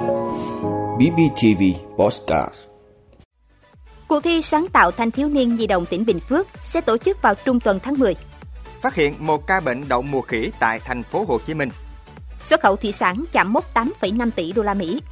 [0.00, 1.62] BBTV
[1.96, 2.54] Postcard
[4.08, 7.22] Cuộc thi sáng tạo thanh thiếu niên nhi đồng tỉnh Bình Phước sẽ tổ chức
[7.22, 8.16] vào trung tuần tháng 10.
[8.80, 11.68] Phát hiện một ca bệnh đậu mùa khỉ tại thành phố Hồ Chí Minh.
[12.38, 15.02] Xuất khẩu thủy sản chạm mốc 8,5 tỷ đô la Mỹ.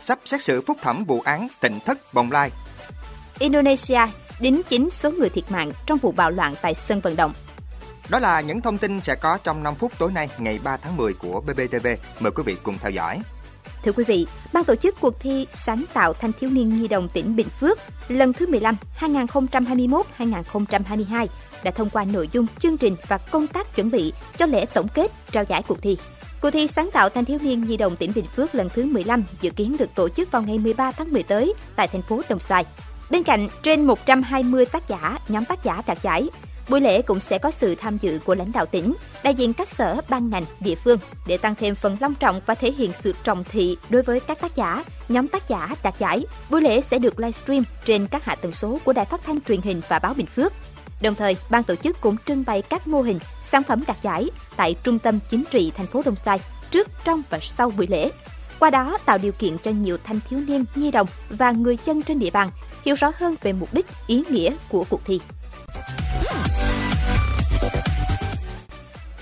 [0.00, 2.50] Sắp xét xử phúc thẩm vụ án tỉnh thất bồng lai.
[3.38, 4.00] Indonesia
[4.40, 7.32] đính chính số người thiệt mạng trong vụ bạo loạn tại sân vận động.
[8.08, 10.96] Đó là những thông tin sẽ có trong 5 phút tối nay ngày 3 tháng
[10.96, 11.86] 10 của BBTV.
[12.20, 13.20] Mời quý vị cùng theo dõi.
[13.86, 17.08] Thưa quý vị, ban tổ chức cuộc thi sáng tạo thanh thiếu niên nhi đồng
[17.08, 17.78] tỉnh Bình Phước
[18.08, 21.26] lần thứ 15 2021-2022
[21.64, 24.88] đã thông qua nội dung chương trình và công tác chuẩn bị cho lễ tổng
[24.88, 25.98] kết trao giải cuộc thi.
[26.40, 29.24] Cuộc thi sáng tạo thanh thiếu niên nhi đồng tỉnh Bình Phước lần thứ 15
[29.40, 32.40] dự kiến được tổ chức vào ngày 13 tháng 10 tới tại thành phố Đồng
[32.40, 32.64] Xoài.
[33.10, 36.28] Bên cạnh trên 120 tác giả, nhóm tác giả đạt giải,
[36.68, 39.68] Buổi lễ cũng sẽ có sự tham dự của lãnh đạo tỉnh, đại diện các
[39.68, 43.14] sở, ban ngành, địa phương để tăng thêm phần long trọng và thể hiện sự
[43.24, 46.24] trọng thị đối với các tác giả, nhóm tác giả đạt giải.
[46.50, 49.60] Buổi lễ sẽ được livestream trên các hạ tầng số của Đài Phát thanh Truyền
[49.60, 50.52] hình và Báo Bình Phước.
[51.00, 54.30] Đồng thời, ban tổ chức cũng trưng bày các mô hình, sản phẩm đạt giải
[54.56, 58.10] tại Trung tâm Chính trị thành phố Đồng Sai trước, trong và sau buổi lễ.
[58.58, 62.02] Qua đó tạo điều kiện cho nhiều thanh thiếu niên, nhi đồng và người dân
[62.02, 62.50] trên địa bàn
[62.84, 65.20] hiểu rõ hơn về mục đích, ý nghĩa của cuộc thi.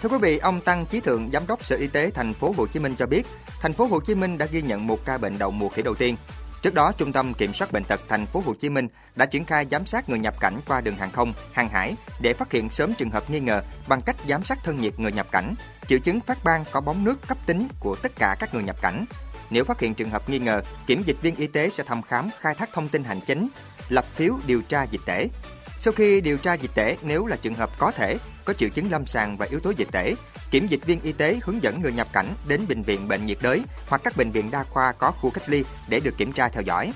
[0.05, 2.67] Thưa quý vị, ông Tăng Chí Thượng, giám đốc Sở Y tế thành phố Hồ
[2.67, 3.27] Chí Minh cho biết,
[3.61, 5.95] thành phố Hồ Chí Minh đã ghi nhận một ca bệnh đậu mùa khỉ đầu
[5.95, 6.17] tiên.
[6.63, 9.45] Trước đó, Trung tâm Kiểm soát bệnh tật thành phố Hồ Chí Minh đã triển
[9.45, 12.71] khai giám sát người nhập cảnh qua đường hàng không, hàng hải để phát hiện
[12.71, 15.55] sớm trường hợp nghi ngờ bằng cách giám sát thân nhiệt người nhập cảnh,
[15.89, 18.77] triệu chứng phát ban có bóng nước cấp tính của tất cả các người nhập
[18.83, 19.05] cảnh.
[19.51, 22.31] Nếu phát hiện trường hợp nghi ngờ, kiểm dịch viên y tế sẽ thăm khám,
[22.41, 23.49] khai thác thông tin hành chính,
[23.89, 25.29] lập phiếu điều tra dịch tễ.
[25.77, 28.91] Sau khi điều tra dịch tễ, nếu là trường hợp có thể, có triệu chứng
[28.91, 30.15] lâm sàng và yếu tố dịch tễ,
[30.51, 33.39] kiểm dịch viên y tế hướng dẫn người nhập cảnh đến bệnh viện bệnh nhiệt
[33.41, 36.49] đới hoặc các bệnh viện đa khoa có khu cách ly để được kiểm tra
[36.49, 36.93] theo dõi.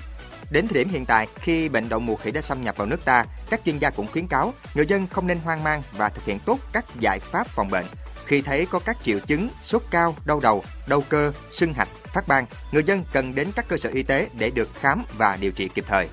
[0.51, 3.05] Đến thời điểm hiện tại, khi bệnh đậu mùa khỉ đã xâm nhập vào nước
[3.05, 6.25] ta, các chuyên gia cũng khuyến cáo người dân không nên hoang mang và thực
[6.25, 7.85] hiện tốt các giải pháp phòng bệnh.
[8.25, 12.27] Khi thấy có các triệu chứng sốt cao, đau đầu, đau cơ, sưng hạch, phát
[12.27, 15.51] ban, người dân cần đến các cơ sở y tế để được khám và điều
[15.51, 16.09] trị kịp thời.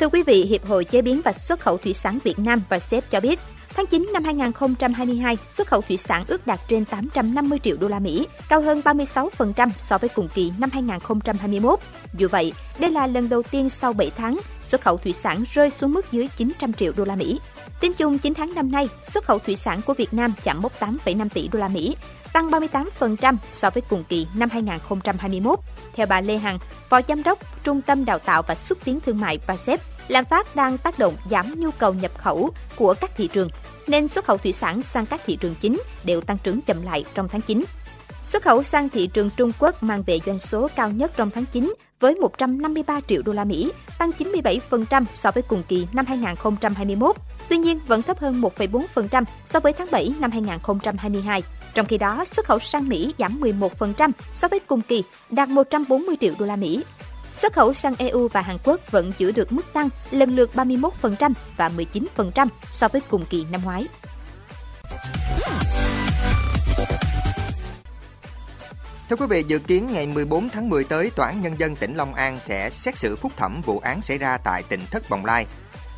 [0.00, 2.78] Thưa quý vị, Hiệp hội Chế biến và Xuất khẩu Thủy sản Việt Nam và
[2.78, 3.38] SEP cho biết,
[3.76, 7.98] tháng 9 năm 2022, xuất khẩu thủy sản ước đạt trên 850 triệu đô la
[7.98, 11.78] Mỹ, cao hơn 36% so với cùng kỳ năm 2021.
[12.14, 15.70] Dù vậy, đây là lần đầu tiên sau 7 tháng, xuất khẩu thủy sản rơi
[15.70, 17.40] xuống mức dưới 900 triệu đô la Mỹ.
[17.80, 20.80] Tính chung 9 tháng năm nay, xuất khẩu thủy sản của Việt Nam chạm mốc
[20.80, 21.96] 8,5 tỷ đô la Mỹ,
[22.32, 25.58] tăng 38% so với cùng kỳ năm 2021.
[25.94, 26.58] Theo bà Lê Hằng,
[26.88, 30.56] Phó Giám đốc Trung tâm Đào tạo và Xúc tiến Thương mại PASEP, lạm phát
[30.56, 33.48] đang tác động giảm nhu cầu nhập khẩu của các thị trường,
[33.86, 37.04] nên xuất khẩu thủy sản sang các thị trường chính đều tăng trưởng chậm lại
[37.14, 37.64] trong tháng 9.
[38.22, 41.44] Xuất khẩu sang thị trường Trung Quốc mang về doanh số cao nhất trong tháng
[41.52, 47.16] 9 với 153 triệu đô la Mỹ, tăng 97% so với cùng kỳ năm 2021.
[47.48, 51.42] Tuy nhiên, vẫn thấp hơn 1,4% so với tháng 7 năm 2022.
[51.74, 56.16] Trong khi đó, xuất khẩu sang Mỹ giảm 11% so với cùng kỳ, đạt 140
[56.20, 56.82] triệu đô la Mỹ.
[57.36, 61.32] Xuất khẩu sang EU và Hàn Quốc vẫn giữ được mức tăng lần lượt 31%
[61.56, 61.70] và
[62.16, 63.86] 19% so với cùng kỳ năm ngoái.
[69.08, 71.94] Thưa quý vị, dự kiến ngày 14 tháng 10 tới, Tòa án Nhân dân tỉnh
[71.94, 75.24] Long An sẽ xét xử phúc thẩm vụ án xảy ra tại tỉnh Thất Bồng
[75.24, 75.46] Lai.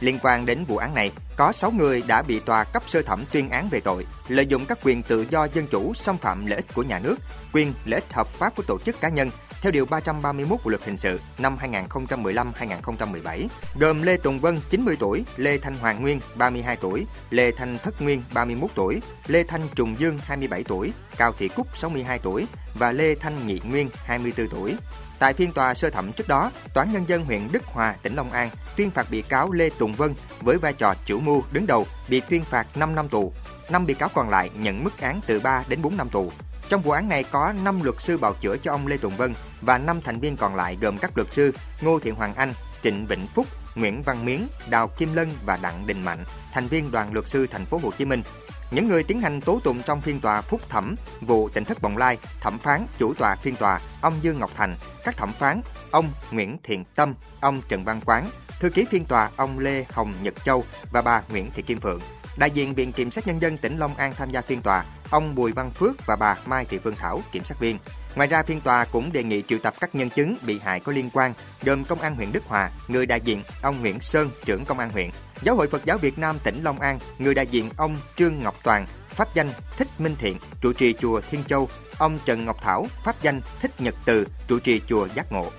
[0.00, 3.24] Liên quan đến vụ án này, có 6 người đã bị tòa cấp sơ thẩm
[3.32, 6.56] tuyên án về tội lợi dụng các quyền tự do dân chủ, xâm phạm lợi
[6.56, 7.16] ích của nhà nước,
[7.52, 9.30] quyền lợi ích hợp pháp của tổ chức cá nhân
[9.62, 13.46] theo điều 331 của luật hình sự năm 2015-2017,
[13.80, 18.02] gồm Lê Tùng Vân 90 tuổi, Lê Thanh Hoàng Nguyên 32 tuổi, Lê Thanh Thất
[18.02, 22.92] Nguyên 31 tuổi, Lê Thanh Trùng Dương 27 tuổi, Cao Thị Cúc 62 tuổi và
[22.92, 24.76] Lê Thanh Nhị Nguyên 24 tuổi.
[25.18, 28.14] Tại phiên tòa sơ thẩm trước đó, Tòa án Nhân dân huyện Đức Hòa, tỉnh
[28.14, 31.66] Long An tuyên phạt bị cáo Lê Tùng Vân với vai trò chủ mưu đứng
[31.66, 33.32] đầu bị tuyên phạt 5 năm tù.
[33.70, 36.32] Năm bị cáo còn lại nhận mức án từ 3 đến 4 năm tù.
[36.68, 39.34] Trong vụ án này có 5 luật sư bào chữa cho ông Lê Tùng Vân
[39.60, 43.06] và 5 thành viên còn lại gồm các luật sư Ngô Thiện Hoàng Anh, Trịnh
[43.06, 47.12] Vĩnh Phúc, Nguyễn Văn Miến, Đào Kim Lân và Đặng Đình Mạnh, thành viên đoàn
[47.12, 48.22] luật sư thành phố Hồ Chí Minh.
[48.70, 51.96] Những người tiến hành tố tụng trong phiên tòa phúc thẩm vụ tỉnh thất Bồng
[51.96, 55.60] Lai, thẩm phán chủ tọa phiên tòa ông Dương Ngọc Thành, các thẩm phán
[55.90, 58.30] ông Nguyễn Thiện Tâm, ông Trần Văn Quán,
[58.60, 62.00] thư ký phiên tòa ông Lê Hồng Nhật Châu và bà Nguyễn Thị Kim Phượng.
[62.38, 65.34] Đại diện Viện Kiểm sát Nhân dân tỉnh Long An tham gia phiên tòa, ông
[65.34, 67.78] Bùi Văn Phước và bà Mai Thị Phương Thảo, kiểm sát viên.
[68.14, 70.92] Ngoài ra, phiên tòa cũng đề nghị triệu tập các nhân chứng bị hại có
[70.92, 71.32] liên quan,
[71.62, 74.90] gồm Công an huyện Đức Hòa, người đại diện ông Nguyễn Sơn, trưởng Công an
[74.90, 75.10] huyện,
[75.42, 78.54] Giáo hội Phật giáo Việt Nam tỉnh Long An, người đại diện ông Trương Ngọc
[78.62, 81.68] Toàn, pháp danh Thích Minh Thiện, trụ trì chùa Thiên Châu,
[81.98, 85.50] ông Trần Ngọc Thảo, pháp danh Thích Nhật Từ, trụ trì chùa Giác Ngộ.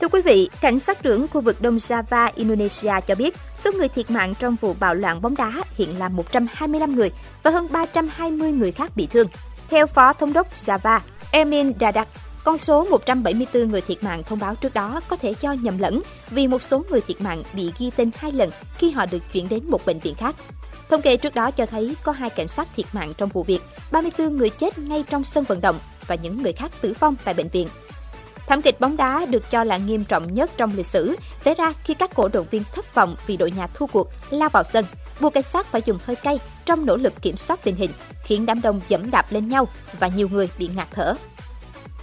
[0.00, 3.88] Thưa quý vị, cảnh sát trưởng khu vực Đông Java, Indonesia cho biết số người
[3.88, 7.10] thiệt mạng trong vụ bạo loạn bóng đá hiện là 125 người
[7.42, 9.28] và hơn 320 người khác bị thương.
[9.70, 11.00] Theo Phó Thống đốc Java,
[11.30, 12.08] Emin Dadak,
[12.44, 16.02] con số 174 người thiệt mạng thông báo trước đó có thể do nhầm lẫn
[16.30, 19.48] vì một số người thiệt mạng bị ghi tên hai lần khi họ được chuyển
[19.48, 20.34] đến một bệnh viện khác.
[20.90, 23.60] Thống kê trước đó cho thấy có hai cảnh sát thiệt mạng trong vụ việc,
[23.90, 27.34] 34 người chết ngay trong sân vận động và những người khác tử vong tại
[27.34, 27.68] bệnh viện.
[28.46, 31.72] Thảm kịch bóng đá được cho là nghiêm trọng nhất trong lịch sử, xảy ra
[31.84, 34.84] khi các cổ động viên thất vọng vì đội nhà thua cuộc lao vào sân,
[35.20, 37.90] buộc cảnh sát phải dùng hơi cay trong nỗ lực kiểm soát tình hình,
[38.24, 39.68] khiến đám đông dẫm đạp lên nhau
[40.00, 41.14] và nhiều người bị ngạt thở.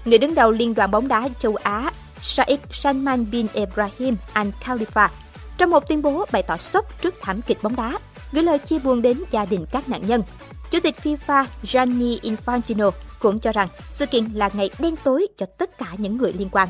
[0.06, 1.92] Người đứng đầu Liên đoàn bóng đá châu Á,
[2.22, 5.10] Sheikh Salman bin Ibrahim Al Khalifa,
[5.58, 8.00] trong một tuyên bố bày tỏ sốc trước thảm kịch bóng đá,
[8.32, 10.24] gửi lời chia buồn đến gia đình các nạn nhân.
[10.72, 12.92] Chủ tịch FIFA Gianni Infantino
[13.24, 16.50] cũng cho rằng sự kiện là ngày đen tối cho tất cả những người liên
[16.52, 16.70] quan.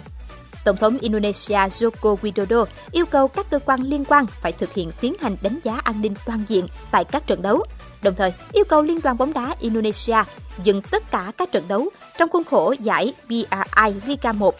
[0.66, 4.92] Tổng thống Indonesia Joko Widodo yêu cầu các cơ quan liên quan phải thực hiện
[5.02, 7.64] tiến hành đánh giá an ninh toàn diện tại các trận đấu,
[8.02, 10.18] đồng thời yêu cầu Liên đoàn bóng đá Indonesia
[10.64, 14.56] dừng tất cả các trận đấu trong khuôn khổ giải BRI Liga 1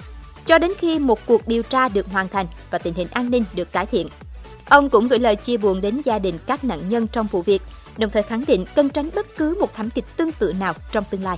[0.46, 3.44] cho đến khi một cuộc điều tra được hoàn thành và tình hình an ninh
[3.56, 4.08] được cải thiện.
[4.70, 7.62] Ông cũng gửi lời chia buồn đến gia đình các nạn nhân trong vụ việc,
[7.98, 11.04] đồng thời khẳng định cần tránh bất cứ một thảm kịch tương tự nào trong
[11.10, 11.38] tương lai.